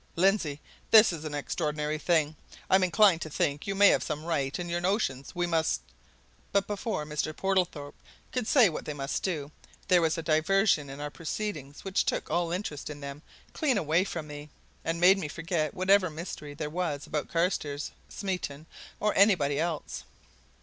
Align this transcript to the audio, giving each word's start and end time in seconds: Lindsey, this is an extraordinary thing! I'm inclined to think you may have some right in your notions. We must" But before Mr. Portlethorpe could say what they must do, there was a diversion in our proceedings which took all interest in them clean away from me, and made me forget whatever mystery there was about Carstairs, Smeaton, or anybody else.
Lindsey, 0.15 0.59
this 0.89 1.13
is 1.13 1.25
an 1.25 1.35
extraordinary 1.35 1.99
thing! 1.99 2.35
I'm 2.71 2.83
inclined 2.83 3.21
to 3.21 3.29
think 3.29 3.67
you 3.67 3.75
may 3.75 3.89
have 3.89 4.01
some 4.01 4.25
right 4.25 4.57
in 4.57 4.67
your 4.67 4.81
notions. 4.81 5.35
We 5.35 5.45
must" 5.45 5.79
But 6.53 6.65
before 6.65 7.05
Mr. 7.05 7.35
Portlethorpe 7.37 7.93
could 8.31 8.47
say 8.47 8.67
what 8.67 8.85
they 8.85 8.95
must 8.95 9.21
do, 9.21 9.51
there 9.89 10.01
was 10.01 10.17
a 10.17 10.23
diversion 10.23 10.89
in 10.89 10.99
our 10.99 11.11
proceedings 11.11 11.83
which 11.83 12.03
took 12.03 12.31
all 12.31 12.51
interest 12.51 12.89
in 12.89 12.99
them 12.99 13.21
clean 13.53 13.77
away 13.77 14.03
from 14.03 14.25
me, 14.25 14.49
and 14.83 14.99
made 14.99 15.19
me 15.19 15.27
forget 15.27 15.75
whatever 15.75 16.09
mystery 16.09 16.55
there 16.55 16.71
was 16.71 17.05
about 17.05 17.29
Carstairs, 17.29 17.91
Smeaton, 18.09 18.65
or 18.99 19.13
anybody 19.15 19.59
else. 19.59 20.03